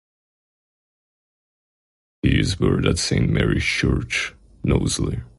[2.23, 5.21] He is buried at Saint Mary's Church, Knowsley.